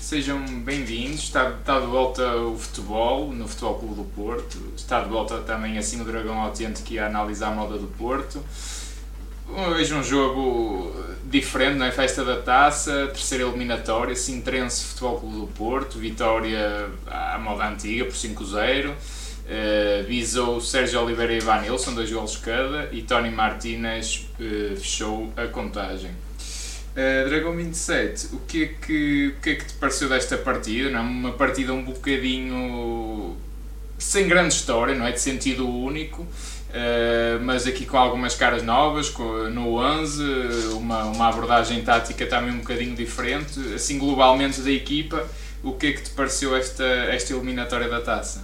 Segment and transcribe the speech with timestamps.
[0.00, 1.24] Sejam bem-vindos.
[1.24, 4.56] Está, está de volta o futebol no Futebol Clube do Porto.
[4.74, 8.42] Está de volta também assim o Dragão Autêntico e a analisar a moda do Porto.
[9.46, 11.92] Hoje um jogo diferente, não é?
[11.92, 18.14] Festa da Taça, terceira eliminatória, Sintrense Futebol Clube do Porto, vitória à moda antiga por
[18.14, 18.92] 5-0.
[18.92, 25.46] Uh, visou Sérgio Oliveira e Ivan dois golos cada, e Tony Martínez uh, fechou a
[25.48, 26.12] contagem.
[26.98, 30.90] Uh, Dragão 27, o que, é que, o que é que te pareceu desta partida?
[30.90, 30.98] Não?
[30.98, 31.02] É?
[31.02, 33.36] Uma partida um bocadinho
[33.96, 35.12] sem grande história, não é?
[35.12, 40.24] De sentido único, uh, mas aqui com algumas caras novas, com, no 11,
[40.72, 43.60] uma, uma abordagem tática também um bocadinho diferente.
[43.76, 45.24] Assim, globalmente da equipa,
[45.62, 48.42] o que é que te pareceu esta, esta eliminatória da taça?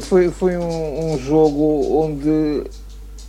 [0.00, 2.64] Foi, foi um, um jogo onde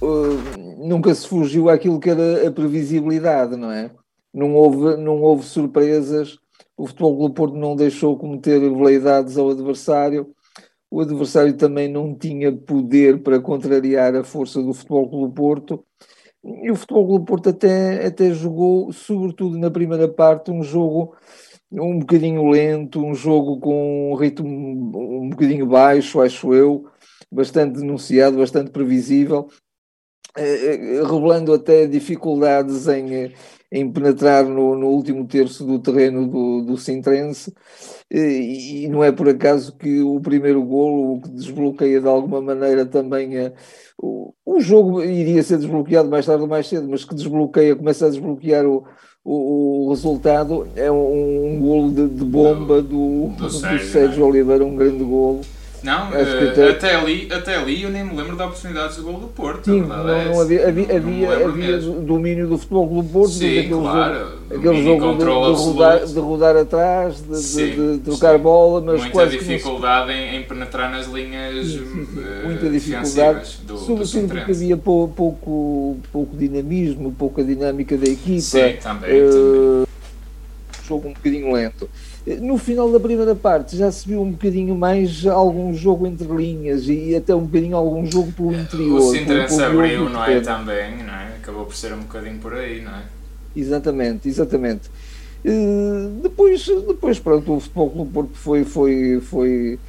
[0.02, 3.92] uh, nunca se fugiu àquilo que era a previsibilidade, não é?
[4.34, 6.38] Não houve, não houve surpresas,
[6.78, 10.34] o Futebol Clube Porto não deixou cometer veleidades ao adversário,
[10.90, 15.86] o adversário também não tinha poder para contrariar a força do Futebol Clube Porto,
[16.44, 21.16] e o Futebol Clube Porto até, até jogou, sobretudo na primeira parte, um jogo
[21.72, 24.48] um bocadinho lento, um jogo com um ritmo
[25.24, 26.86] um bocadinho baixo, acho eu,
[27.32, 29.48] bastante denunciado, bastante previsível,
[30.36, 33.32] eh, eh, revelando até dificuldades em,
[33.72, 37.54] em penetrar no, no, último terço do terreno do, do Sintrense,
[38.10, 42.42] e, e, não é por acaso que o primeiro golo, o que desbloqueia de alguma
[42.42, 43.54] maneira também a,
[43.98, 48.08] o, o jogo iria ser desbloqueado mais tarde ou mais cedo, mas que desbloqueia, começa
[48.08, 48.84] a desbloquear o,
[49.24, 54.66] o, o resultado, é um, um golo de, de bomba do, do, do Sérgio Oliveira,
[54.66, 55.42] um grande golo
[55.84, 56.96] não, uh, até...
[56.96, 59.66] ali, até ali eu nem me lembro da oportunidade de gol do Porto.
[59.66, 63.82] Sim, não, é não, havia, havia, havia, havia domínio do futebol do Porto, Sim, aquele
[63.82, 68.44] claro, jogo, aquele jogo de, de, rodar, de, rodar, atrás, de, sim, de, trocar sim.
[68.44, 74.22] bola, mas muita dificuldade em, em, penetrar nas linhas sim, uh, muita dificuldade, do, sobretudo
[74.22, 78.42] do porque havia pouco, pouco, pouco dinamismo, pouca dinâmica da equipa.
[78.42, 79.88] Sim, também, uh, também.
[80.88, 81.90] Jogo um bocadinho lento.
[82.40, 86.88] No final da primeira parte já se viu um bocadinho mais algum jogo entre linhas
[86.88, 89.00] e até um bocadinho algum jogo pelo interior.
[89.00, 90.40] O Sintrense abriu, não é?
[90.40, 91.36] Também, não é?
[91.42, 93.02] Acabou por ser um bocadinho por aí, não é?
[93.56, 94.90] Exatamente, exatamente.
[95.44, 99.80] Uh, depois, depois, pronto, o Futebol Clube Porto foi, foi, foi,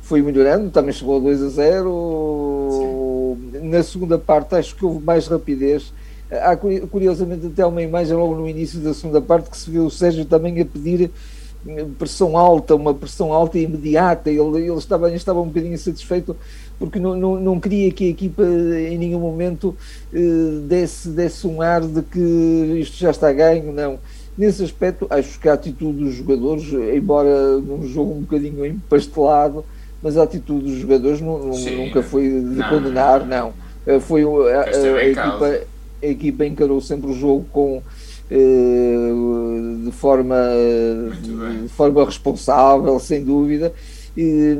[0.00, 2.68] foi melhorando, também chegou a 2 a 0.
[2.70, 3.68] Sim.
[3.68, 5.92] Na segunda parte, acho que houve mais rapidez.
[6.30, 9.90] Há curiosamente até uma imagem logo no início da segunda parte que se viu o
[9.90, 11.10] Sérgio também a pedir
[11.98, 14.30] pressão alta, uma pressão alta e imediata.
[14.30, 16.36] Ele, ele estava, estava um bocadinho insatisfeito
[16.80, 19.76] porque não, não, não queria que a equipa em nenhum momento
[20.14, 20.18] eh,
[20.66, 22.18] desse, desse um ar de que
[22.80, 23.98] isto já está ganho, não.
[24.36, 29.62] Nesse aspecto, acho que a atitude dos jogadores, embora num jogo um bocadinho empastelado,
[30.02, 33.52] mas a atitude dos jogadores não, Sim, nunca foi de não, condenar, não.
[33.86, 35.60] Eh, foi a, a, a, equipa,
[36.02, 37.82] a equipa encarou sempre o jogo com
[38.30, 40.36] de forma,
[41.62, 43.72] de forma responsável, sem dúvida.
[44.16, 44.56] E,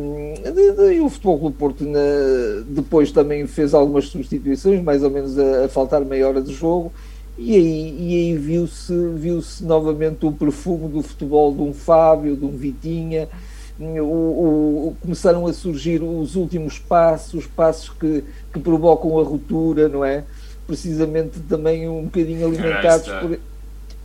[0.93, 1.99] e, o Futebol Clube Porto na,
[2.69, 6.93] depois também fez algumas substituições, mais ou menos a, a faltar meia hora de jogo,
[7.37, 12.45] e aí, e aí viu-se viu novamente o perfume do futebol de um Fábio, de
[12.45, 13.29] um Vitinha.
[13.79, 19.89] O, o, começaram a surgir os últimos passos, os passos que, que provocam a ruptura,
[19.89, 20.25] não é?
[20.67, 23.39] Precisamente também um bocadinho alimentados por,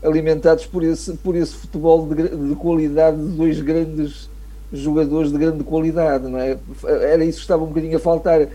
[0.06, 4.30] alimentados por esse, por esse futebol de, de qualidade de dois grandes
[4.72, 6.58] jogadores de grande qualidade, não é?
[6.84, 8.48] Era isso que estava um bocadinho a faltar.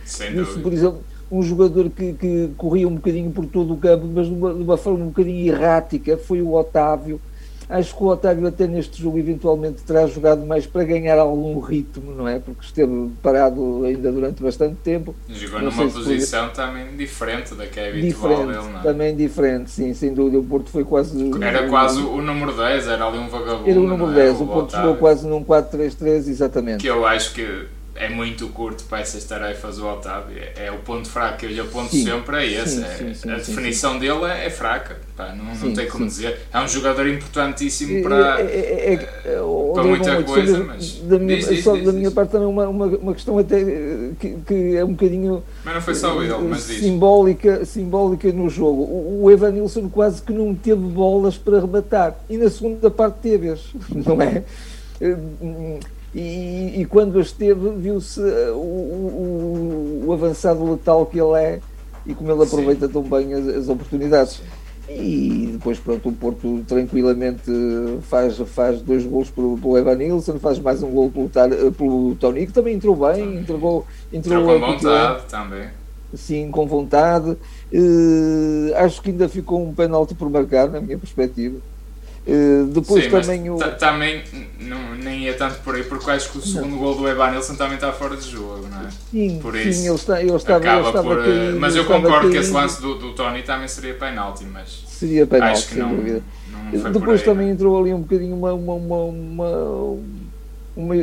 [0.42, 1.00] Isso, por exemplo,
[1.30, 4.62] um jogador que, que corria um bocadinho por todo o campo, mas de uma, de
[4.62, 7.20] uma forma um bocadinho errática, foi o Otávio
[7.70, 12.12] Acho que o Otávio até neste jogo eventualmente terá jogado mais para ganhar algum ritmo,
[12.12, 12.40] não é?
[12.40, 15.14] Porque esteve parado ainda durante bastante tempo.
[15.28, 16.64] Jogou não numa posição podia...
[16.66, 18.82] também diferente da que é habitual diferente, dele, não é?
[18.82, 20.38] Também diferente, sim, sem dúvida.
[20.38, 21.30] O Porto foi quase...
[21.40, 24.32] Era quase o número 10, era ali um vagabundo, Era o número 10, é?
[24.32, 24.86] o, o Porto Otávio.
[24.86, 26.80] jogou quase num 4-3-3, exatamente.
[26.80, 30.38] Que eu acho que é muito curto para essas tarefas o Otávio.
[30.38, 32.76] É, é o ponto fraco que eu lhe aponto sim, sempre, é esse.
[32.76, 36.40] Sim, é, sim, a definição dele é, é fraca, pá, não, não tem como dizer.
[36.52, 38.96] É um jogador importantíssimo para, é,
[39.74, 40.98] para muita coisa, mas.
[41.00, 43.62] Da minha, diz, só diz, da minha parte também uma, uma, uma questão até
[44.18, 45.42] que, que, é um bocadinho.
[45.64, 46.80] Mas não foi só ele, mas diz.
[46.80, 48.82] Simbólica, simbólica no jogo.
[48.82, 53.60] O, o Evanilson quase que não teve bolas para rematar e na segunda parte teve-as,
[53.92, 54.42] não é?
[56.14, 61.60] E, e quando esteve, viu-se uh, o, o, o, avançado letal que ele é
[62.04, 62.92] e como ele aproveita Sim.
[62.92, 64.42] tão bem as, as, oportunidades.
[64.88, 67.52] e depois pronto, o Porto tranquilamente
[68.02, 71.30] faz, faz dois gols pelo, pelo Evan Nilsson, faz mais um gol pelo,
[71.72, 75.68] pelo Tony, que também entrou bem, entregou, entrou, entrou com vontade também.
[76.14, 77.36] Sim, com vontade.
[77.72, 81.58] Uh, acho que ainda ficou um penalti por marcar, na minha perspectiva.
[82.26, 83.56] Uh, depois Sim, também o.
[83.56, 84.22] Também
[84.60, 86.78] não, nem é tanto por aí, porque acho que o segundo não.
[86.78, 88.90] gol do Evanilson também está fora de jogo, não é?
[89.10, 92.30] Sim, por isso, sim ele, está, ele estava, ele estava por, caído, Mas eu concordo
[92.30, 94.84] que esse lance do, do Tony também seria penalti, mas.
[94.86, 97.54] Seria penalti, acho que não, não Depois também não.
[97.54, 99.98] entrou ali um bocadinho uma, uma, uma, uma
[100.76, 100.94] uma,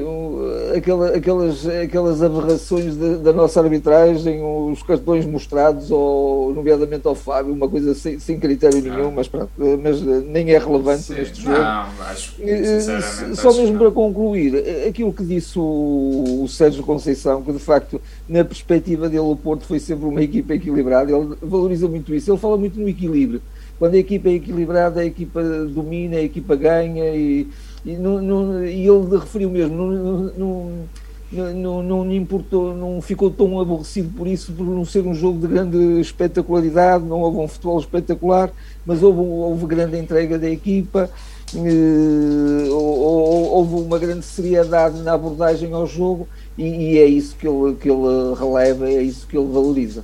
[0.75, 7.53] aquela, aquelas, aquelas aberrações da, da, nossa arbitragem, os cartões mostrados, ou, nomeadamente ao Fábio,
[7.53, 9.49] uma coisa sem, sem critério nenhum, mas, pronto,
[9.81, 11.57] mas nem é relevante Sim, neste jogo.
[11.57, 17.51] Não, acho, sinceramente, Só mesmo para concluir, aquilo que disse o, o Sérgio Conceição, que
[17.51, 22.13] de facto, na perspectiva dele, o Porto foi sempre uma equipa equilibrada, ele valoriza muito
[22.15, 23.41] isso, ele fala muito no equilíbrio.
[23.79, 27.47] Quando a equipa é equilibrada, a equipa domina, a equipa ganha e
[27.87, 29.75] e, não, não, e ele referiu mesmo,
[30.37, 30.87] não,
[31.31, 35.47] não, não, importou, não ficou tão aborrecido por isso, por não ser um jogo de
[35.47, 38.51] grande espetacularidade, não houve um futebol espetacular,
[38.85, 41.09] mas houve, houve grande entrega da equipa,
[41.55, 46.27] eh, houve uma grande seriedade na abordagem ao jogo
[46.57, 50.03] e, e, é isso que ele, que ele releva, é isso que ele valoriza.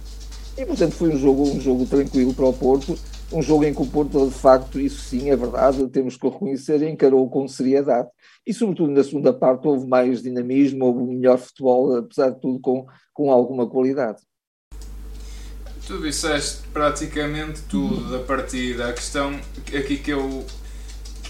[0.57, 2.97] E portanto foi um jogo, um jogo tranquilo para o Porto
[3.33, 6.83] um jogo em que o Porto, de facto, isso sim é verdade, temos que reconhecer,
[6.83, 8.07] encarou com seriedade.
[8.45, 12.85] E, sobretudo, na segunda parte houve mais dinamismo, houve melhor futebol, apesar de tudo, com,
[13.11, 14.21] com alguma qualidade.
[15.87, 18.89] Tu disseste praticamente tudo da partida.
[18.89, 19.33] A questão
[19.67, 20.45] aqui que eu,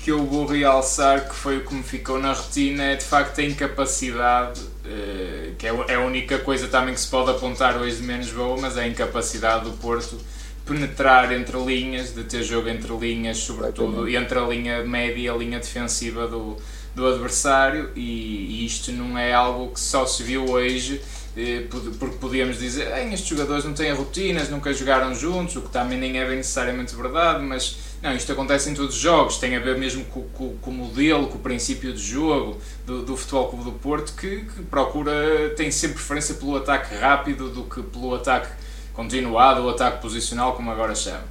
[0.04, 3.40] que eu vou realçar, que foi o que me ficou na retina, é de facto
[3.40, 7.98] a incapacidade, eh, que é, é a única coisa também que se pode apontar hoje
[7.98, 10.18] de menos boa, mas é a incapacidade do Porto
[10.66, 15.34] penetrar entre linhas, de ter jogo entre linhas, sobretudo entre a linha média e a
[15.34, 16.58] linha defensiva do,
[16.96, 21.02] do adversário, e, e isto não é algo que só se viu hoje,
[21.36, 21.66] eh,
[22.00, 26.18] porque podíamos dizer estes jogadores não têm rotinas, nunca jogaram juntos, o que também nem
[26.18, 29.78] é bem necessariamente verdade, mas não, isto acontece em todos os jogos, tem a ver
[29.78, 33.64] mesmo com, com, com o modelo, com o princípio de jogo do, do Futebol Clube
[33.66, 38.50] do Porto, que, que procura, tem sempre preferência pelo ataque rápido do que pelo ataque
[38.94, 41.24] continuado, o ataque posicional, como agora chama.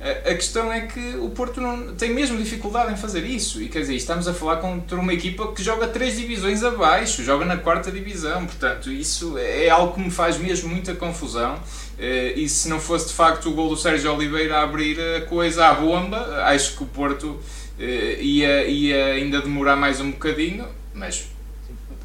[0.00, 3.60] A questão é que o Porto não, tem mesmo dificuldade em fazer isso.
[3.60, 7.44] E quer dizer, estamos a falar contra uma equipa que joga três divisões abaixo, joga
[7.44, 8.46] na quarta divisão.
[8.46, 11.58] Portanto, isso é algo que me faz mesmo muita confusão.
[11.98, 15.22] Eh, e se não fosse de facto o gol do Sérgio Oliveira a abrir a
[15.22, 17.36] coisa à bomba, acho que o Porto
[17.76, 20.64] eh, ia, ia ainda demorar mais um bocadinho.
[20.94, 21.26] Mas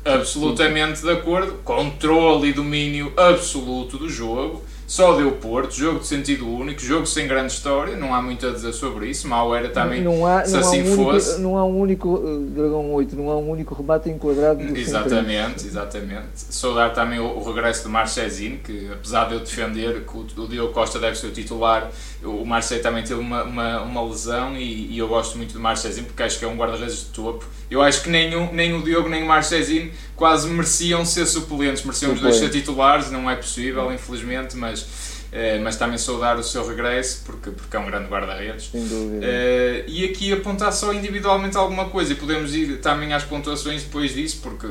[0.04, 1.59] absolutamente de acordo.
[1.63, 7.28] Controle e domínio absoluto do jogo só deu Porto, jogo de sentido único, jogo sem
[7.28, 10.54] grande história, não há muito a dizer sobre isso, mal era também não há, se
[10.54, 11.30] não assim há um fosse.
[11.30, 14.78] Único, não há um único, uh, Dragão 8, não há um único rebate enquadrado do
[14.78, 16.28] Exatamente, exatamente.
[16.36, 20.48] Saudar também o, o, regresso do Marchezinho, que apesar de eu defender que o, o
[20.48, 21.90] Diogo Costa deve ser o titular,
[22.24, 26.06] o Marcelo também teve uma, uma, uma lesão e, e, eu gosto muito do Marchezinho
[26.06, 27.44] porque acho que é um guarda-redes de topo.
[27.69, 31.84] Eu acho que nem, um, nem o Diogo nem o Marchezinho quase mereciam ser suplentes,
[31.84, 36.44] mereciam os dois ser titulares, não é possível, infelizmente, mas Uh, mas também saudar o
[36.44, 38.68] seu regresso porque, porque é um grande guarda-redes.
[38.72, 44.14] Uh, e aqui apontar só individualmente alguma coisa e podemos ir também às pontuações depois
[44.14, 44.68] disso, porque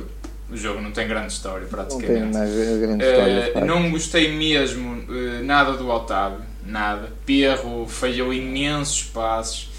[0.48, 2.26] o jogo não tem grande história praticamente.
[2.26, 3.52] Não tem grande história.
[3.56, 5.04] Uh, não gostei mesmo
[5.42, 7.10] nada do Otávio, nada.
[7.26, 9.71] Pierro falhou imensos passos.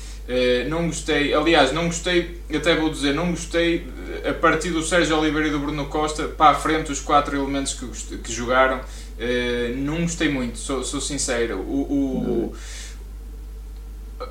[0.70, 3.88] Não gostei, aliás, não gostei, até vou dizer, não gostei
[4.28, 7.74] a partir do Sérgio Oliveira e do Bruno Costa para a frente, os quatro elementos
[7.74, 8.80] que, que jogaram
[9.14, 11.60] Uh, não gostei muito, sou, sou sincero.
[11.60, 12.54] O, o,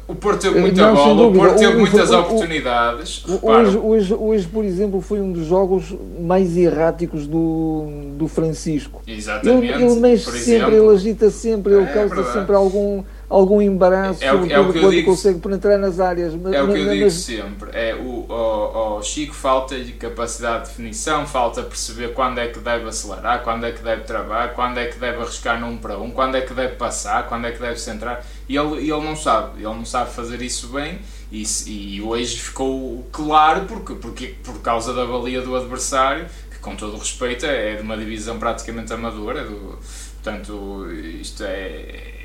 [0.09, 3.25] o Porto teve muita não, bola, o Porto teve muitas o, oportunidades.
[3.41, 9.03] Hoje, hoje, hoje, por exemplo, foi um dos jogos mais erráticos do, do Francisco.
[9.07, 9.73] Exatamente.
[9.73, 14.23] Ele, ele mexe sempre, exemplo, ele agita sempre, ele é, causa sempre algum algum embaraço,
[14.23, 16.35] é, é, o, é o que quando digo, consegue penetrar nas áreas.
[16.35, 17.15] Mas, é o que eu digo mas...
[17.15, 22.49] sempre, é o, o, o Chico falta de capacidade de definição, falta perceber quando é
[22.49, 25.97] que deve acelerar, quando é que deve travar, quando é que deve arriscar num para
[25.97, 29.17] um, quando é que deve passar, quando é que deve centrar, e ele, ele não
[29.17, 30.99] sabe, ele não sabe fazer isso bem,
[31.31, 36.77] e, e hoje ficou claro porque, porque, por causa da valia do adversário, que com
[36.77, 39.79] todo o respeito é de uma divisão praticamente amadora, do,
[40.23, 42.22] portanto isto é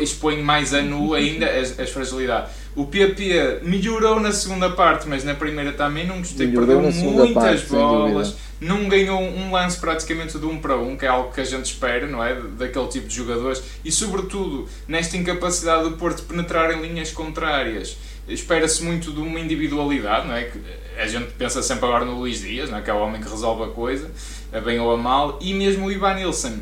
[0.00, 2.52] expõe mais a nu ainda as, as fragilidades.
[2.76, 6.46] O PP melhorou na segunda parte, mas na primeira também não gostei.
[6.46, 11.04] Melhorou Perdeu muitas parte, bolas, não ganhou um lance praticamente de um para um, que
[11.04, 12.34] é algo que a gente espera, não é?
[12.34, 13.62] Daquele tipo de jogadores.
[13.84, 17.96] E sobretudo nesta incapacidade do Porto de penetrar em linhas contrárias.
[18.28, 20.44] Espera-se muito de uma individualidade, não é?
[20.44, 20.60] Que
[20.96, 22.82] a gente pensa sempre agora no Luís Dias, não é?
[22.82, 24.08] que é o homem que resolve a coisa,
[24.52, 26.60] a bem ou a mal, e mesmo o Ivan Nilsson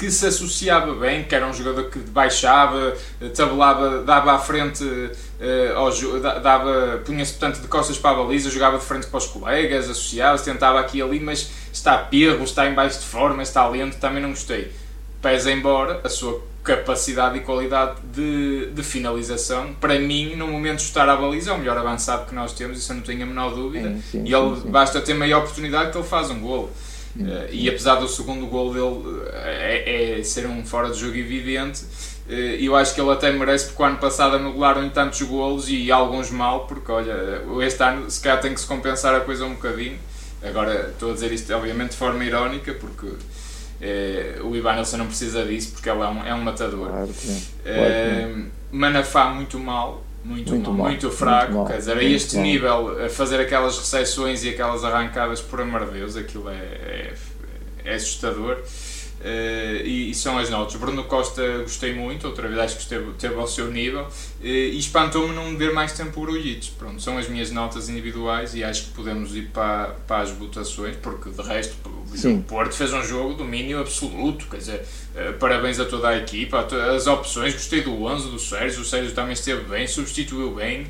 [0.00, 2.96] que se associava bem, que era um jogador que baixava,
[3.36, 4.82] tabelava, dava à frente,
[5.38, 5.74] eh,
[6.42, 10.42] dava, punha-se portanto de costas para a baliza, jogava de frente para os colegas, associava-se,
[10.42, 14.22] tentava aqui e ali, mas está perro, está em baixo de forma, está lento, também
[14.22, 14.72] não gostei.
[15.20, 20.84] Pese embora a sua capacidade e qualidade de, de finalização, para mim, no momento de
[20.84, 23.26] estar à baliza, é o melhor avançado que nós temos, isso eu não tenho a
[23.26, 23.90] menor dúvida.
[23.90, 24.70] Sim, sim, e ele sim.
[24.70, 26.70] basta ter meia oportunidade que ele faz um golo.
[27.18, 31.16] Eh, e apesar do segundo gol dele eh, é, é ser um fora de jogo
[31.16, 31.82] evidente,
[32.28, 35.90] eh, eu acho que ele até merece porque o ano passado anularam tantos golos e
[35.90, 39.54] alguns mal, porque olha, este ano se calhar tem que se compensar a coisa um
[39.54, 39.98] bocadinho.
[40.42, 43.08] Agora estou a dizer isto obviamente de forma irónica, porque
[43.80, 46.88] eh, o Ivan Nelson não precisa disso, porque ele é um, é um matador.
[46.88, 47.26] Claro que.
[47.26, 47.74] Claro que não.
[47.74, 51.94] Eh, Manafá muito mal, muito, Muito mal, mal, muito muito fraco, mal, quer dizer, a
[51.96, 52.44] muito este mal.
[52.44, 57.14] nível, a fazer aquelas recepções e aquelas arrancadas, por amor de Deus, aquilo é, é,
[57.84, 58.58] é assustador.
[59.22, 60.76] Eh, e, e são as notas.
[60.76, 64.08] Bruno Costa gostei muito, outra vez acho que esteve, esteve ao seu nível
[64.42, 66.70] eh, e espantou-me não ver mais tempo o.
[66.78, 70.96] Pronto, são as minhas notas individuais e acho que podemos ir para, para as votações,
[70.96, 71.90] porque de resto o.
[72.42, 76.90] Porto fez um jogo domínio absoluto, quer dizer, eh, parabéns a toda a equipa, a
[76.94, 80.86] as opções, gostei do 11, do Sérgio, o Sérgio também esteve bem, substituiu bem,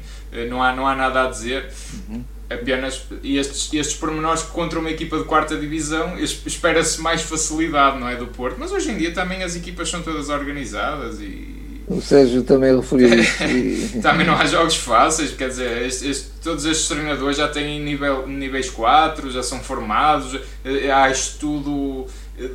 [0.48, 1.68] não há, não há nada a dizer.
[2.50, 8.08] Apenas estes, estes pormenores contra uma equipa de quarta divisão es- espera-se mais facilidade, não
[8.08, 8.16] é?
[8.16, 12.42] Do Porto, mas hoje em dia também as equipas são todas organizadas e O Sérgio
[12.42, 13.42] também referiu isso.
[13.96, 17.80] e- também não há jogos fáceis, quer dizer, este- este- todos estes treinadores já têm
[17.80, 22.06] nível, níveis 4, já são formados, eh, há estudo
[22.38, 22.48] eh,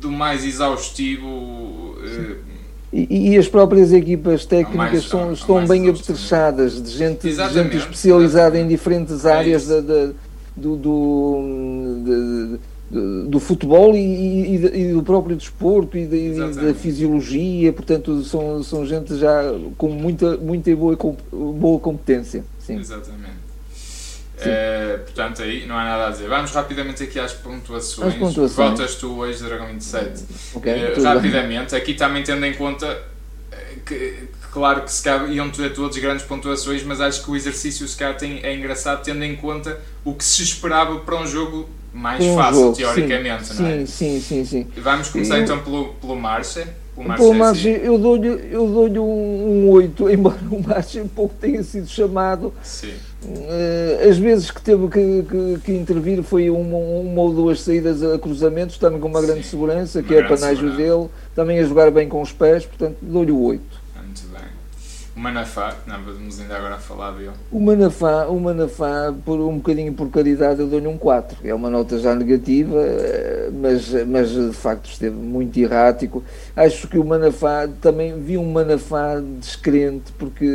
[0.00, 1.96] do- mais exaustivo.
[2.04, 2.49] eh,
[2.92, 8.58] E, e as próprias equipas técnicas são, estão bem apetrechadas de gente, de gente especializada
[8.58, 9.80] em diferentes É áreas isso.
[9.82, 10.12] da- da-
[10.56, 11.38] do, do,
[12.04, 12.58] de-
[12.90, 16.34] de- do futebol e, e de- e do próprio desporto e da, e
[16.66, 19.42] da fisiologia, portanto são, são gente já
[19.78, 20.98] com muita, muita boa,
[21.32, 22.44] boa competência.
[22.58, 22.78] Sim.
[22.78, 23.39] Exatamente.
[24.48, 26.28] Eh, portanto, aí não há nada a dizer.
[26.28, 28.12] Vamos rapidamente aqui às pontuações.
[28.14, 28.70] Às pontuações.
[28.70, 30.24] Votas tu hoje, Dragão 27.
[30.54, 31.04] Ok, Eh, bem.
[31.04, 32.86] rapidamente, aqui também tendo em conta
[33.52, 37.30] eh, que, que claro que se calhar iam ter todos grandes pontuações, mas acho que
[37.30, 41.16] o exercício se calhar tem, é engraçado tendo em conta o que se esperava para
[41.16, 43.76] um jogo mais Um fácil, jogo, teoricamente, sim, não é?
[43.78, 44.66] Sim, sim, sim, sim.
[44.76, 46.66] Vamos começar Eu- então pelo, pelo Marcha.
[47.04, 51.88] Marcha, Marge, eu dou-lhe eu dou um, um 8, embora o Marge pouco tenha sido
[51.88, 52.52] chamado.
[52.62, 52.92] sim.
[53.22, 58.02] Eh, as vezes que teve que, que, que intervir foi uma, uma ou duas saídas
[58.02, 61.58] a cruzamentos, também com uma grande Sim, segurança, uma que é grande panágio dele, também
[61.58, 63.79] a jogar bem com os pés, portanto dou-lhe o 8.
[65.20, 67.32] O Manafá, que não vamos ainda agora a falar dele.
[67.52, 71.36] O Manafá, o Manafá, por um bocadinho por caridade, eu dou-lhe um 4.
[71.44, 76.24] É uma nota já negativa, eh, mas, mas de facto esteve muito errático.
[76.56, 80.46] Acho que o Manafá, também vi um Manafá descrente, porque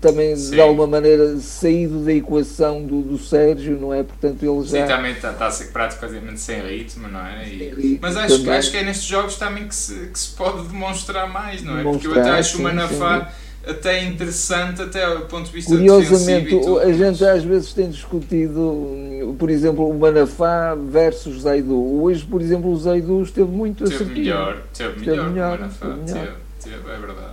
[0.00, 0.52] também Sim.
[0.52, 4.02] de alguma maneira saído da equação do, do Sérgio, não é?
[4.02, 4.86] Portanto, ele Sim, já.
[4.86, 7.46] também está, está a ser praticamente sem ritmo, não é?
[7.46, 8.58] E- mas acho, que- também.
[8.58, 11.82] acho que é nestes jogos também que se, que se pode demonstrar mais, não é?
[11.82, 13.30] Porque eu Demonstrar, até acho o sim, Manafá
[13.66, 19.34] até interessante, até do ponto de vista Curiosamente, e a gente às vezes tem discutido,
[19.38, 22.02] por exemplo, o Manafá versus Zaidu.
[22.02, 24.18] Hoje, por exemplo, o Zaidu esteve muito Teve assertivo.
[24.20, 26.36] melhor, teve Teve melhor, melhor, o Manafá, teve melhor.
[26.60, 27.32] teve, teve, é verdade.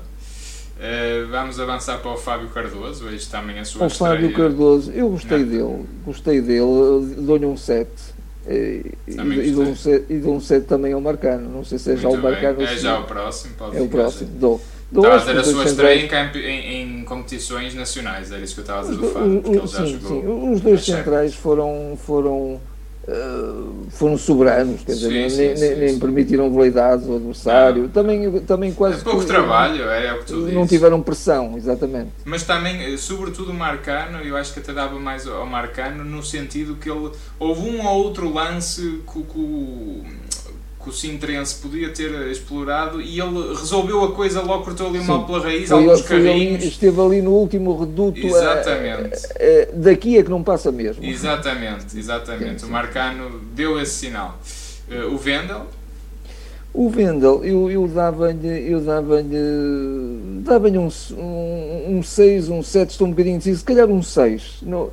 [0.77, 4.49] Eh, vamos avançar para o Fábio Cardoso, hoje também a sua O Fábio estreia.
[4.49, 5.47] Cardoso, eu gostei Não.
[5.47, 7.89] dele, gostei dele, dou-lhe um 7.
[8.47, 9.99] E, Também e, dou um gostei.
[9.99, 11.49] 7 e dou um 7 também ao Marcano.
[11.49, 12.23] Não sei se é já o Muito.
[12.25, 14.29] Marcano É já o próximo, pode é o próximo.
[14.37, 14.61] Dou.
[14.95, 18.63] Estava a dizer a sua estreia em, em, em competições nacionais, era isso que eu
[18.63, 20.21] estava a dizer do Fábio, porque o- ele já sim, jogou.
[20.21, 20.51] sim.
[20.53, 22.59] Os dois centrais foram, foram,
[23.07, 23.51] eh,
[23.91, 27.83] foram soberanos, quer dizer, Sim, nem, sim, nem- permitiram veleidades ao adversário.
[27.83, 27.89] Não.
[27.89, 30.69] Também, também quase É pouco que- trabalho, é, é o que tu Não dizes.
[30.69, 32.09] tiveram pressão, exatamente.
[32.25, 36.23] Mas também, eh, sobretudo o Marcano, eu acho que até dava mais ao Marcano no
[36.23, 37.11] sentido que ele.
[37.39, 40.03] Houve um ou outro lance que, o-
[40.85, 45.25] que, o- Sintrense podia ter explorado e ele resolveu a coisa logo, cortou ali mal
[45.25, 46.63] pela raiz, Foi- alguns foi ali- carrinhos.
[46.63, 48.19] esteve ali no último reduto.
[48.19, 49.27] eh, Exatamente.
[49.35, 51.03] eh, daqui é que não passa mesmo.
[51.03, 52.61] Exatamente, exatamente.
[52.61, 52.67] Sim.
[52.67, 54.37] O Marcano deu esse sinal.
[54.89, 55.65] Eh, o Vendel,
[56.77, 63.07] O Vendel, eu, eu dava-lhe eu dava-lhe dava um, um, um 6, um 7, estou
[63.07, 64.57] um bocadinho deciso, se calhar um 6.
[64.61, 64.91] No,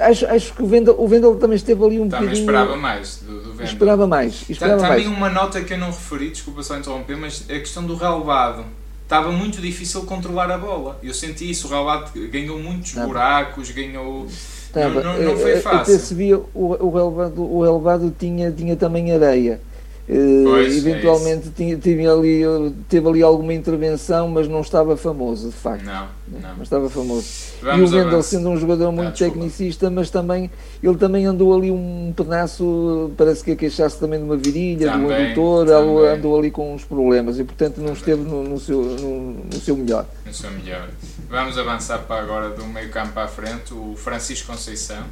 [0.00, 2.40] acho, acho que o Vendel, o Vendel também esteve ali um também bocadinho.
[2.40, 3.64] esperava mais do, do Vendel.
[3.66, 4.44] Esperava mais.
[4.48, 5.16] Esperava também mais.
[5.16, 8.64] uma nota que eu não referi, desculpa só interromper, mas a questão do relevado.
[9.02, 10.98] Estava muito difícil controlar a bola.
[11.02, 11.66] Eu senti isso.
[11.66, 13.06] O relevado ganhou muitos Tava.
[13.06, 14.26] buracos, ganhou.
[14.70, 15.02] Tava.
[15.02, 15.94] Não, não, não foi fácil.
[15.94, 19.62] Até se via, o, o, relevado, o relevado tinha, tinha também areia.
[20.10, 22.40] Eh, Pois, é eventualmente tinha, tinha ali,
[22.88, 25.84] teve ali alguma intervenção, mas não estava famoso, de facto.
[25.84, 26.62] Não, Não não.
[26.62, 27.26] estava famoso.
[27.60, 29.34] Vamos e o Wendel, sendo um jogador muito desculpa.
[29.34, 30.50] tecnicista, mas também
[30.82, 35.02] ele também andou ali um pedaço, parece que a queixar-se também de uma virilha, do
[35.02, 36.08] Também, adutor, também.
[36.08, 39.76] andou ali com uns problemas e portanto não esteve no, no seu, no, no seu
[39.76, 40.06] melhor.
[40.24, 40.88] No seu melhor.
[41.28, 43.74] Vamos avançar para agora do meio campo para a frente.
[43.74, 45.04] O Francisco Conceição.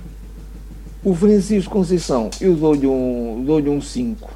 [1.07, 4.29] O Francisco Conceição, eu dou-lhe um 5 dou um cinco.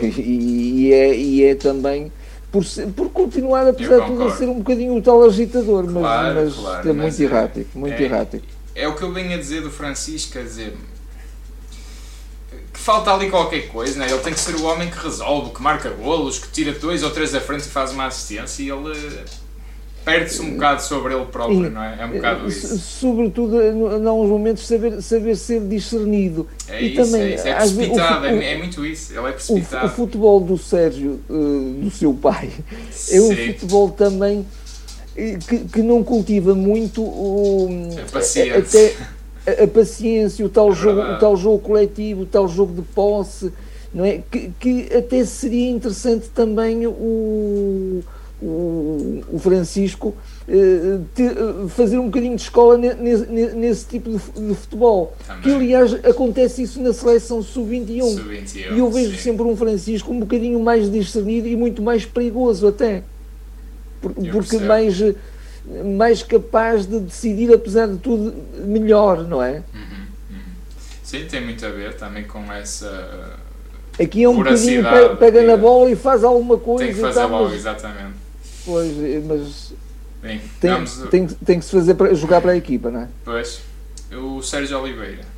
[0.00, 2.12] e, e é, e é também
[2.52, 5.92] por, ser- por continuar, apesar de tudo, a ser um bocadinho o tal agitador, mas,
[5.94, 8.46] Claro, mas claro, é mas muito é- errático, muito é- errático.
[8.72, 10.76] É o que eu venho a dizer do Francisco, quer dizer.
[12.72, 14.06] Que falta ali qualquer coisa, né?
[14.08, 17.10] Ele tem que ser o homem que resolve, que marca golos, que tira dois ou
[17.10, 19.24] três da frente e faz uma assistência e ele
[20.04, 21.96] perde-se um bocado sobre ele próprio, não é?
[22.00, 22.66] É um bocado isso.
[22.76, 26.46] so- Sobretudo, eh, em alguns momentos, saber, saber ser discernido.
[26.68, 27.46] É e isso, também, é isso.
[27.48, 29.12] É às vezes, o precipitado, é, é muito isso.
[29.12, 29.88] Ele é O, fu- o precipitado.
[29.94, 32.50] futebol do Sérgio, eh, do seu pai,
[33.10, 33.52] é um Sim.
[33.52, 34.44] futebol também
[35.16, 37.68] eh, que, que não cultiva muito o,
[38.06, 38.58] A paciência.
[38.58, 42.82] até a, paciência, o tal, É jogo, o tal jogo coletivo, o tal jogo de
[42.82, 43.52] posse,
[43.92, 44.20] não é?
[44.30, 48.02] que, que até seria interessante também o,
[48.42, 50.14] o, o Francisco
[50.48, 54.54] eh, eh, fazer um bocadinho de escola ne- nesse, ne- nesse tipo de, fu- de
[54.54, 55.16] futebol.
[55.26, 55.42] Também.
[55.42, 58.02] Que aliás acontece isso na seleção sub-21.
[58.16, 59.18] Sub-21, E eu vejo sim.
[59.18, 63.02] sempre um Francisco um bocadinho mais discernido e muito mais perigoso até.
[64.00, 65.00] Por- porque mais,
[65.96, 68.34] mais capaz de decidir, apesar de tudo,
[68.66, 69.62] melhor, não é?
[69.72, 69.80] Uhum,
[70.30, 70.36] uhum.
[71.04, 73.38] Sim, tem muito a ver também com essa.
[74.00, 77.00] Aqui é um bocadinho, Voracidade, pe- pega na bola e faz alguma coisa Tem que
[77.00, 78.22] fazer logo, exatamente.
[78.64, 79.72] Pois, eh, mas
[80.22, 80.96] Bem, tem, vamos.
[81.10, 83.08] tem, tem que se fazer para jogar para a equipa, não é?
[83.24, 83.60] Pois,
[84.12, 85.32] o Sérgio Oliveira.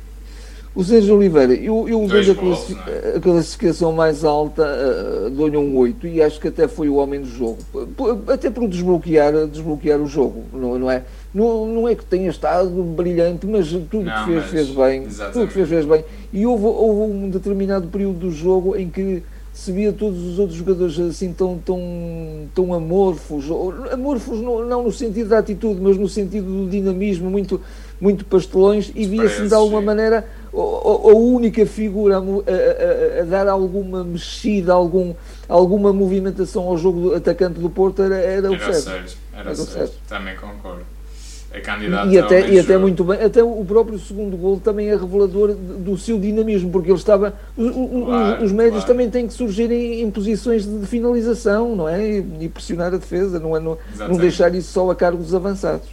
[0.75, 3.15] O Sérgio Oliveira, eu, eu dou-lhe a, não é?
[3.15, 7.21] a classificação mais alta, eh, dou-lhe um 8 e acho que até foi o homem
[7.21, 7.57] do jogo.
[7.71, 11.03] P- Até por desbloquear, desbloquear o jogo, não, não é?
[11.33, 15.03] Não, não é que tenha estado brilhante, mas tudo Não, que fez, mas- fez bem.
[15.03, 15.33] exatamente.
[15.33, 16.03] Tudo que fez, fez bem.
[16.33, 19.23] E houve, houve um determinado período do jogo em que
[19.55, 21.79] se via todos os outros jogadores assim tão, tão,
[22.53, 23.45] tão amorfos,
[23.89, 27.61] amorfos não, não no sentido da atitude, mas no sentido do dinamismo, muito,
[27.99, 29.85] muito pastelões, e via-se de alguma sim.
[29.85, 30.57] maneira a,
[31.13, 35.13] única figura a, a- a- dar alguma mexida, algum,
[35.47, 39.17] alguma movimentação ao jogo do atacante do Porto era, era o Era o Sérgio.
[39.33, 39.55] Era Era o.
[39.55, 39.95] Sérgio.
[40.09, 40.83] Também concordo.
[41.51, 44.95] É candidato E até, e até muito bem, até o próprio segundo gol também é
[44.97, 47.33] revelador do seu dinamismo, porque ele estava.
[47.55, 48.87] o- o- o- Claro, os médios claro.
[48.87, 52.05] também têm que surgir em, em posições de, finalização, não é?
[52.41, 53.59] E, pressionar a defesa, não é?
[53.61, 55.87] Não, não deixar isso só a cargo dos avançados.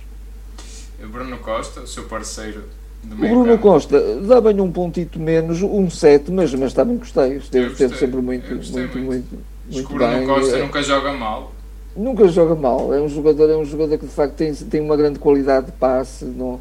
[1.11, 2.63] Bruno Costa, o seu parceiro
[3.05, 3.63] O Bruno campo.
[3.63, 7.37] Costa dá-lhe um pontito menos, um 7, mas, mas também gostei.
[7.37, 8.99] Esteve, esteve sempre muito, muito, muito.
[8.99, 9.39] muito,
[9.71, 10.27] muito Bruno bem.
[10.27, 11.53] Costa É- nunca joga mal.
[11.95, 14.97] Nunca joga mal, é um jogador, é um jogador que de facto tem, tem uma
[14.97, 16.25] grande qualidade de passe.
[16.25, 16.59] Não,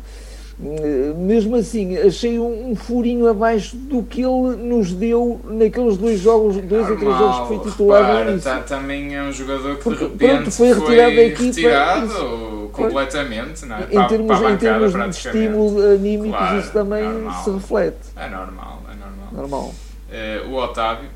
[0.63, 6.19] Eh, mesmo assim, achei um, um furinho abaixo do que ele nos deu naqueles dois
[6.19, 8.51] jogos, dois ou três jogos que foi titular no repara, início.
[8.51, 12.05] tá- também é um jogador que Porque, de repente pronto, foi retirado da equipa, retirado
[12.05, 13.81] isso- completamente, não é?
[13.91, 15.17] Em termos, para a em termos de praticamente.
[15.47, 17.43] estímulo anímico, Claro, isso também normal.
[17.43, 17.97] se reflete.
[18.15, 19.27] É normal, é normal.
[19.33, 19.73] Normal.
[20.11, 21.09] Eh, o Otávio,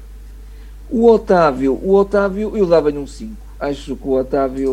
[0.90, 3.45] O Otávio, o Otávio, eu dava-lhe um 5.
[3.70, 4.72] Acho que o Otávio.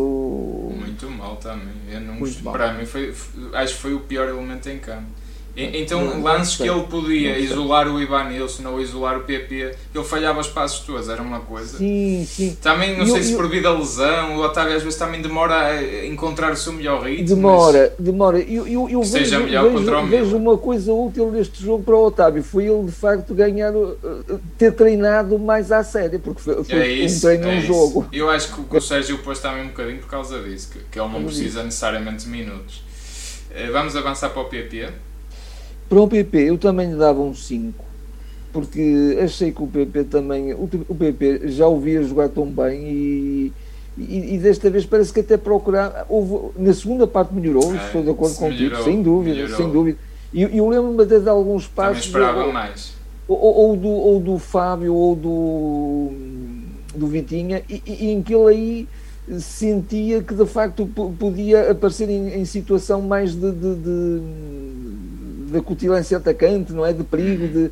[0.77, 1.73] muito mal também.
[1.89, 2.53] Eu não Muito gosto- mal.
[2.53, 3.13] para mim, foi,
[3.53, 5.07] acho que foi o pior elemento em campo.
[5.55, 10.47] Então, lances que ele podia isolar o Ivanilson ou isolar o PP, ele falhava os
[10.47, 11.77] passos todos, era uma coisa.
[11.77, 12.57] Sim, sim.
[12.59, 15.21] Também, não E sei eu- se eu- por vida lesão, o Otávio às vezes também
[15.21, 17.27] demora a encontrar o seu melhor ritmo.
[17.35, 18.39] Demora, demora.
[18.39, 21.95] Eu, eu, eu vejo, melhor contra o vejo, vejo uma coisa útil neste jogo para
[21.95, 22.43] o Otávio.
[22.43, 23.95] Foi ele de facto ganhar, uh,
[24.57, 27.67] ter treinado mais à séria, porque foi, foi é isso, um treino é isso.
[27.67, 28.07] jogo.
[28.11, 31.09] Eu acho que o, Sérgio pôs também um bocadinho por causa disso, que, que ele
[31.09, 32.81] não precisa necessariamente de minutos.
[33.51, 34.89] Eh, Vamos avançar para o PP.
[35.89, 37.83] Para o PP eu também lhe dava um 5,
[38.51, 42.81] porque achei que o PP também, o, o PP já o via jogar tão bem
[42.83, 43.53] e,
[43.97, 48.01] e, e desta vez parece que até procurar, houve, na segunda parte melhorou, É, estou
[48.03, 49.57] de acordo contigo, melhorou, sem dúvida, melhorou.
[49.57, 49.97] sem dúvida.
[50.33, 52.05] E eu, eu lembro-me até de alguns Também passos.
[52.05, 52.93] esperava ou- mais.
[53.27, 56.09] ou, ou do, ou do Fábio ou do,
[56.95, 58.87] do Vitinha, e, e em que ele aí
[59.39, 60.85] sentia que de facto
[61.19, 64.19] podia aparecer em, em situação mais de, de, de,
[65.53, 66.91] de acutilância atacante, não é?
[66.91, 67.71] De perigo, de,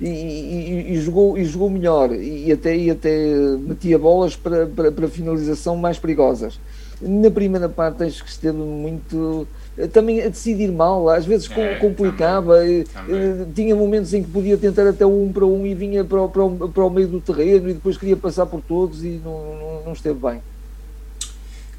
[0.00, 4.90] e, e, e, jogou, e jogou melhor e até, e até metia bolas para, para,
[4.90, 6.58] para finalização mais perigosas.
[7.00, 9.46] Na primeira parte acho que esteve muito
[9.92, 13.16] também a decidir mal, às vezes é, complicava, também, também.
[13.16, 16.28] Eh, tinha momentos em que podia tentar até um para um e vinha para o,
[16.28, 19.84] para para o meio do terreno e depois queria passar por todos e não, não,
[19.86, 20.42] não esteve bem.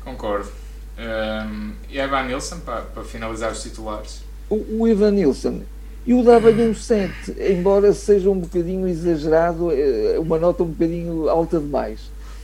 [0.04, 0.50] Concordo.
[0.98, 4.24] Um, e Evan Nilsson, para, para finalizar os titulares?
[4.54, 5.62] O, o Nilsson,
[6.06, 11.60] eu dava-lhe um 7, embora seja um bocadinho exagerado, eh, uma nota um bocadinho alta
[11.60, 12.00] demais.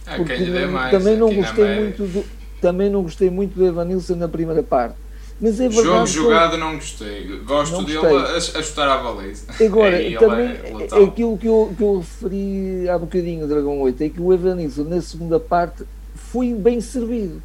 [0.07, 1.75] Ah, porque não, mais, também não gostei é...
[1.75, 2.25] muito do,
[2.61, 4.95] também não gostei muito do Evan Nilsson na primeira parte.
[5.41, 7.39] Mas é verdade, Jogo jogado não gostei.
[7.45, 9.45] Gosto não dele a, a chutar à baliza.
[9.63, 14.03] Agora, é, também é, é aquilo que eu, que eu referi há bocadinho, Dragão 8,
[14.03, 15.83] é que o Evan Nilsson na segunda parte
[16.15, 17.41] foi bem servido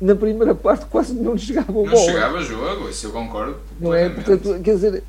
[0.00, 1.90] na primeira parte quase não chegava o bola.
[1.90, 3.56] Não chegava jogo, isso eu concordo.
[3.80, 4.08] Não é?
[4.08, 5.02] Portanto, quer dizer.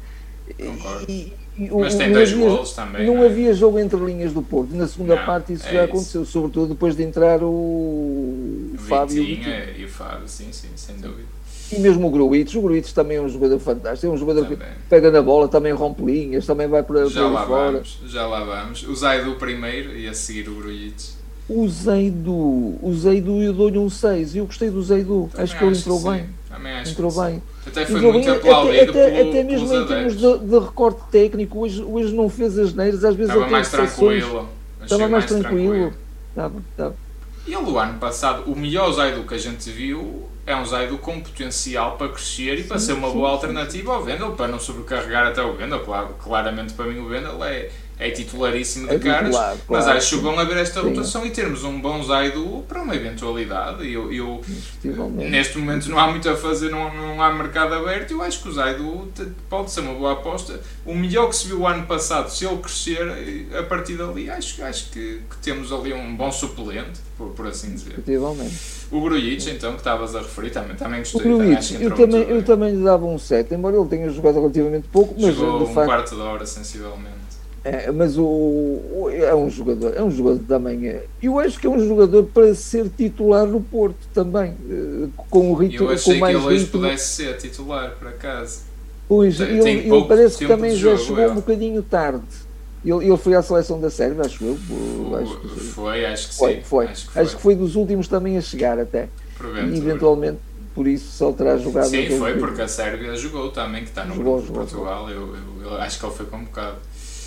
[0.57, 1.05] Concordo.
[1.09, 3.07] E, e, Mas tem dois havia, golos também.
[3.07, 3.27] Não, não é?
[3.27, 4.75] havia jogo entre linhas do Porto.
[4.75, 5.93] Na segunda não, parte isso é já isso.
[5.93, 9.23] aconteceu, sobretudo depois de entrar o, o Fábio.
[9.23, 11.35] e o Fábio, sim, sim, sem dúvida.
[11.71, 14.57] E mesmo o Gruites, o Gruites também é um jogador fantástico, é um jogador também.
[14.57, 17.71] que pega na bola, também rompe linhas, também vai para, já para lá fora.
[17.71, 18.87] Vamos, já lá vamos.
[18.87, 21.17] O Zaidu primeiro e a seguir o Gruites.
[21.47, 22.33] O Zeidu,
[22.81, 24.35] o Zeidu eu dou-lhe um 6.
[24.35, 26.29] Eu gostei do Zeidu, Também acho que ele entrou bem.
[26.87, 27.43] entrou bem.
[27.67, 31.01] Até foi entrou muito bem, aplaudido até, até, até mesmo em termos de, de, recorte
[31.11, 34.49] técnico, hoje, hoje não fez as neiras, às vezes Estava mais tranquilo.
[34.81, 35.93] Estava mais, tranquilo.
[36.29, 36.95] Estava, estava.
[37.47, 40.97] E ele, o ano passado, o melhor Zaidu que a gente viu é um Zaidu
[40.97, 43.97] com potencial para crescer e para sim, ser uma sim, boa alternativa sim.
[43.97, 45.79] ao Vendel, para não sobrecarregar até o Vendel.
[45.81, 50.21] Claro, claramente para mim o Vendel é é titularíssimo de é caras, claro, mas acho
[50.21, 50.89] bom haver esta Sim.
[50.89, 53.89] rotação e termos um bom Zaidu para uma eventualidade.
[53.89, 54.41] Eu, eu
[55.13, 58.11] neste momento não há muito a fazer, não, não há mercado aberto.
[58.11, 59.07] Eu acho que o Zaidu
[59.49, 60.59] pode ser uma boa aposta.
[60.85, 64.61] O melhor que se viu o ano passado, se ele crescer a partir dali, acho,
[64.63, 67.95] acho que, que temos ali um bom suplente, por, por assim dizer.
[68.91, 71.31] O Grujic, então, que estavas a referir, também, também gostei.
[71.31, 74.87] O Grujic, eu, também, eu também lhe dava um 7, embora ele tenha jogado relativamente
[74.89, 77.14] pouco, mas Jogou de um facto, quarto de hora, sensivelmente.
[77.65, 81.01] É, mas o, o, é um jogador, é um jogador também.
[81.19, 85.55] Eu acho que é um jogador para ser titular no Porto também, eh, com o
[85.55, 86.81] ritmo, eu achei com mais que ele hoje ritmo.
[86.81, 88.59] pudesse ser titular, por acaso.
[89.07, 91.27] Pois, tem, ele, tem ele parece que também já chegou é.
[91.27, 92.23] um bocadinho tarde.
[92.85, 94.57] Ele, ele foi à seleção da Sérvia, acho eu.
[95.17, 96.61] Acho que, foi, acho que foi, sim.
[96.61, 96.85] Foi.
[96.85, 97.21] Acho, que foi.
[97.23, 99.09] acho que foi dos últimos também a chegar até.
[99.73, 100.37] E eventualmente
[100.75, 101.87] por isso só terá jogado.
[101.87, 105.09] Sim, foi, porque a Sérvia jogou também, que está no jogou, grupo de Portugal.
[105.09, 106.75] Eu, eu, eu, acho que ele foi convocado.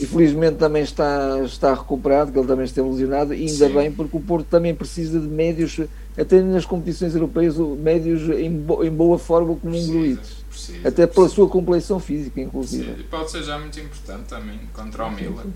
[0.01, 3.75] Infelizmente também está, está recuperado, que ele também esteve lesionado, e ainda Sim.
[3.75, 5.81] bem, porque o Porto também precisa de médios,
[6.17, 10.39] até nas competições europeias, médios em, bo, em boa forma como um Gruites.
[10.85, 12.95] Até pela sua complexão física, inclusive.
[12.97, 15.47] Sim, pode ser já muito importante também contra o Milan,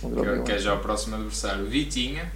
[0.00, 1.66] que, que é já o próximo adversário.
[1.66, 2.30] Vitinha,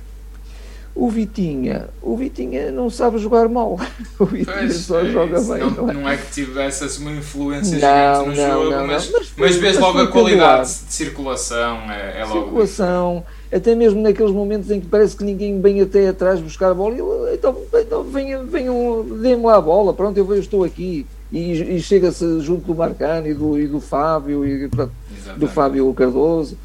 [0.95, 3.79] o Vitinha, o Vitinha não sabe jogar mal.
[4.17, 5.59] O Vitinha pois, só é joga bem.
[5.59, 5.93] Não, não, é?
[5.95, 6.17] não, é?
[6.17, 10.07] que tivesse uma influência não, gigante no não, jogo, mas, mas, mas, vês logo a
[10.07, 11.91] qualidade de circulação.
[11.91, 16.09] É, é logo circulação, até mesmo naqueles momentos em que parece que ninguém vem até
[16.09, 16.95] atrás buscar a bola.
[17.35, 21.05] Então, então venham, venham dê-me lá a bola, pronto, eu estou aqui.
[21.33, 24.93] E, e chega-se junto do Marcano e do, e do Fábio, e, pronto,
[25.37, 26.57] do Fábio Cardoso.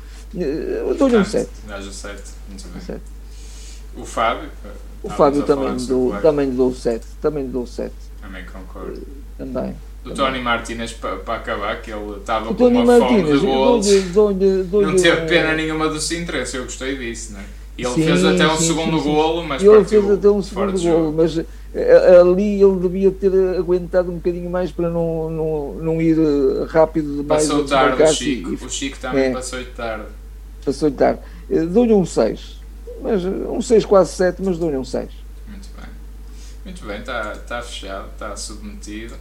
[1.00, 1.50] Dou-lhe um 7.
[1.68, 3.00] Dá-lhe um 7, muito bem.
[4.00, 4.50] O Fábio.
[5.04, 7.06] O Fábio também lhe, dou, também dou 7.
[7.22, 7.94] Também dou 7.
[8.22, 9.02] Também concordo.
[9.38, 9.76] Também.
[10.06, 14.88] O Tony Martínez para, acabar, que ele estava com uma Martínez, fome de gols.
[14.88, 17.44] não teve pena nenhuma do seu interesse, eu gostei disso, não é?
[17.78, 20.42] E ele sim, fez até um sim, segundo sim, golo, mas ele fez até um
[20.42, 25.74] segundo golo, mas eh, ali ele devia ter aguentado um bocadinho mais para não, não,
[25.76, 27.48] não ir eh, rápido demais.
[27.48, 30.06] Passou tarde o Chico, e, o Chico também é, passou tarde.
[30.66, 31.20] Passou tarde.
[31.50, 32.59] Eh, dou-lhe um 6
[33.02, 35.10] mas um 6, quase 7, mas dou-lhe um 6.
[35.48, 35.90] Muito bem.
[36.66, 39.16] Muito bem, está tá fechado, está submetido,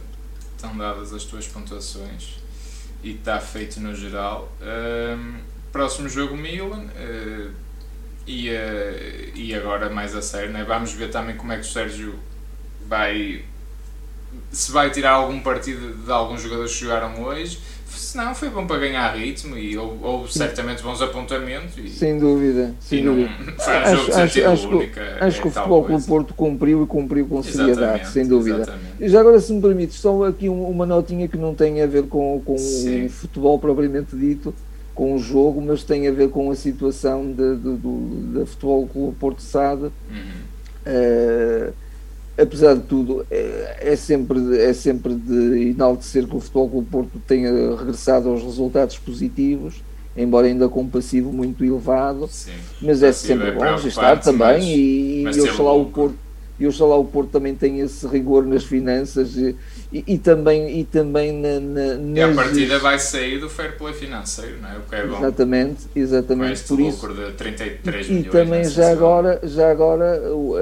[0.55, 2.39] estão dadas as tuas pontuações
[3.03, 4.51] e está feito no geral.
[4.61, 5.39] Um,
[5.71, 6.85] próximo jogo Milan.
[6.87, 7.51] Uh,
[8.27, 10.63] e, uh, e agora mais a sério, né?
[10.63, 12.19] vamos ver também como é que o Sérgio
[12.87, 13.43] vai
[14.51, 17.59] se vai tirar algum partido de alguns jogadores que jogaram hoje
[17.97, 21.77] se não, foi bom para ganhar ritmo e houve, houve certamente bons apontamentos.
[21.77, 23.29] E, sem dúvida, sem dúvida.
[23.59, 27.25] Acho, acho, acho, única, que, acho é que o Futebol Clube Porto cumpriu e cumpriu
[27.27, 28.57] com seriedade, sem dúvida.
[28.57, 29.09] Exatamente.
[29.09, 32.41] Já agora, se me permite, só aqui uma notinha que não tem a ver com,
[32.43, 34.53] com o futebol propriamente dito,
[34.93, 38.87] com o jogo, mas tem a ver com a situação de, de, do, da Futebol
[38.87, 39.83] Clube Porto Sade.
[39.83, 39.91] Uhum.
[40.85, 41.73] Uh,
[42.41, 47.21] apesar de tudo, é, é, sempre, é sempre de enaltecer que o Futebol Clube Porto
[47.27, 49.83] tenha regressado aos resultados positivos,
[50.15, 54.57] embora ainda com um passivo muito elevado, Sim, mas é sempre é bom registrar também
[54.57, 56.28] mas, e, mas e oxalá o Porto
[56.59, 59.55] e oxalá o Porto também tenha esse rigor nas finanças e,
[59.93, 63.93] e, e também, e também na, na, E a partida vai sair do fair play
[63.93, 64.77] financeiro, não é?
[64.77, 65.17] O que é bom.
[65.17, 66.63] Exatamente, exatamente.
[66.63, 67.07] por isso.
[67.13, 68.25] de 33 e, milhões.
[68.25, 70.55] E também já agora, já agora o,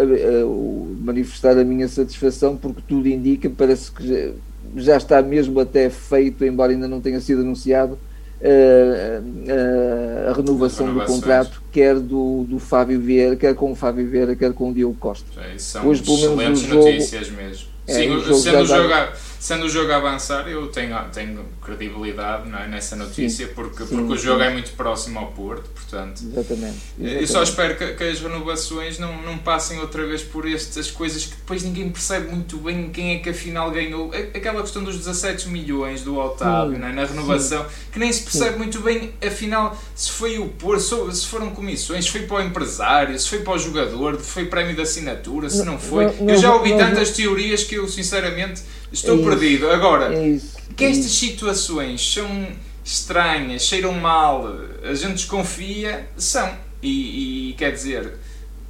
[0.46, 4.32] o, manifestar a minha satisfação porque tudo indica, parece que já,
[4.76, 7.98] já está mesmo até feito, embora ainda não tenha sido anunciado,
[8.40, 14.08] Uh, uh, a renovação do contrato, quer do, do Fábio Vieira, quer com o Fábio
[14.08, 15.26] Vieira, quer com o Diogo Costa.
[15.42, 17.68] É, são Hoje, pelo menos, o jogo, notícias mesmo.
[17.88, 20.98] É, Sim, o jogo sendo, o jogo a, sendo o jogo a avançar, eu tenho,
[21.14, 25.20] tenho credibilidade não é, nessa notícia, sim, porque, sim, porque o jogo é muito próximo
[25.20, 26.22] ao Porto, portanto.
[26.22, 26.78] Exatamente.
[27.00, 27.22] exatamente.
[27.22, 31.26] Eu só espero que, que, as renovações não, não passem outra vez por estas coisas
[31.26, 34.12] que depois ninguém percebe muito bem quem é que afinal ganhou.
[34.14, 38.58] Aquela questão dos 17 milhões do Otávio não é, na renovação, que nem se percebe
[38.58, 40.78] muito bem, afinal, se foi o Porto,
[41.14, 44.46] se foram comissões, se foi para o empresário, se foi para o jogador, se foi
[44.46, 46.06] prémio de assinatura, se não, não foi.
[46.06, 49.70] Não, eu já ouvi tantas teorias que eu sinceramente estou é perdido.
[49.70, 50.40] Agora, é
[50.76, 52.48] que é estas situações são
[52.84, 54.48] estranhas, cheiram mal,
[54.84, 56.52] a gente desconfia, são.
[56.82, 58.14] E, e quer dizer,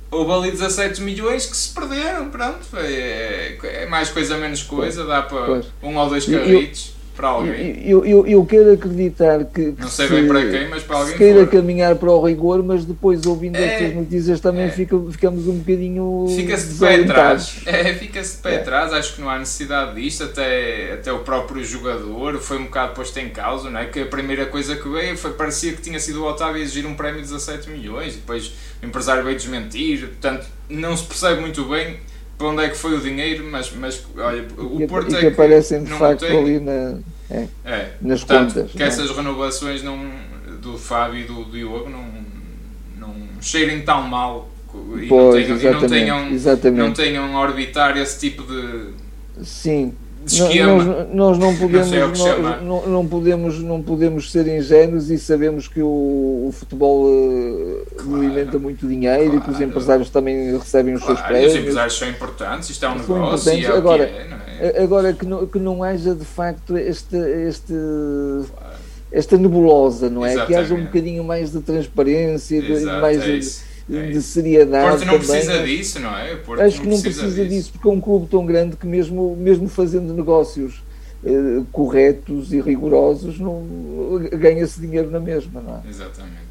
[0.09, 5.21] houve ali 17 milhões que se perderam, pronto, é, é mais coisa menos coisa, dá
[5.21, 5.65] para pois.
[5.83, 7.81] um ou dois carritos para alguém.
[7.83, 9.71] Eu, eu, eu quero acreditar que.
[9.73, 11.17] que não sei se, bem para quem, mas para alguém.
[11.17, 15.47] queira caminhar para o rigor, mas depois ouvindo é, estas notícias também é, fica, ficamos
[15.47, 16.27] um bocadinho.
[16.35, 17.61] Fica-se de pé atrás.
[17.65, 18.57] É, fica-se de pé é.
[18.57, 18.93] atrás.
[18.93, 20.23] Acho que não há necessidade disto.
[20.23, 23.85] Até, até o próprio jogador foi um bocado posto em causa, não é?
[23.87, 26.85] Que a primeira coisa que veio foi parecia que tinha sido o Otávio a exigir
[26.85, 30.07] um prémio de 17 milhões depois o empresário veio desmentir.
[30.07, 31.97] Portanto, não se percebe muito bem
[32.37, 35.19] para onde é que foi o dinheiro, mas, mas olha, o e, Porto e é
[35.19, 36.37] que, aparecem de facto tem...
[36.37, 37.93] ali na, é, é.
[38.01, 38.71] nas Portanto, contas.
[38.71, 38.85] Que é?
[38.85, 40.09] essas renovações não,
[40.61, 42.05] do Fábio e do, Diogo não,
[42.97, 44.49] não cheirem tão mal
[44.97, 46.79] e, pois, não, tenham, e não, tenham, exatamente.
[46.79, 48.93] não tenham orbitar esse tipo de.
[49.43, 55.17] Sim, nós, nós, não podemos não, nós, não, não, podemos não podemos ser ingênuos e
[55.17, 59.37] sabemos que o, o futebol uh, claro, movimenta muito dinheiro claro.
[59.37, 61.53] e que os empresários também recebem os claro, seus prémios.
[61.53, 63.51] os empresários são importantes, isto é um negócio.
[63.51, 64.13] É agora, que
[64.59, 64.83] é, é?
[64.83, 67.73] agora que não, que não haja de facto este, este
[69.11, 70.33] esta nebulosa, não é?
[70.33, 70.47] Exatamente.
[70.47, 73.23] Que haja um bocadinho mais de transparência, de, mais
[73.89, 74.89] é de, de seriedade.
[74.89, 75.27] Porto não também.
[75.27, 76.35] precisa disso, não é?
[76.35, 77.71] Porto Acho que não precisa, precisa disso.
[77.71, 80.81] porque é um clube tão grande que, mesmo, mesmo fazendo negócios
[81.25, 83.37] eh, corretos e rigorosos,
[84.33, 85.89] ganha-se dinheiro na mesma, não é?
[85.89, 86.47] Exatamente.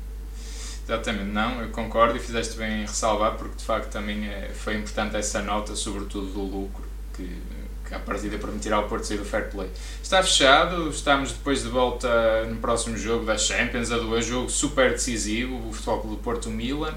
[0.88, 4.77] Exatamente, não, eu concordo e fizeste bem em ressalvar, porque de facto também é, foi
[4.77, 7.29] importante essa nota, sobretudo do lucro, que,
[7.88, 9.68] que a partida permitirá ao Porto sair do fair play.
[10.01, 14.92] Está fechado, estamos depois de volta no próximo jogo da Champions, a do jogo super
[14.92, 16.94] decisivo, o Futebol do Porto Milan.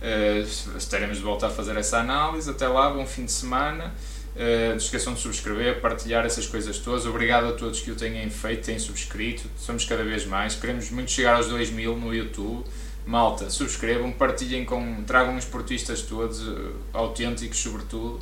[0.00, 2.50] Uh, estaremos de volta a fazer essa análise.
[2.50, 3.94] Até lá, bom fim de semana.
[4.34, 7.06] Uh, não esqueçam de subscrever, partilhar essas coisas todas.
[7.06, 9.48] Obrigado a todos que o tenham feito, tenham subscrito.
[9.56, 10.54] Somos cada vez mais.
[10.54, 12.64] Queremos muito chegar aos 2 mil no YouTube.
[13.06, 15.04] Malta, subscrevam, partilhem com.
[15.04, 18.20] tragam os portistas todos, uh, autênticos sobretudo.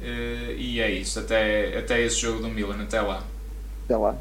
[0.00, 1.18] Uh, e é isso.
[1.18, 2.82] Até, até esse jogo do Milan.
[2.82, 3.22] Até lá.
[3.84, 4.16] Até lá.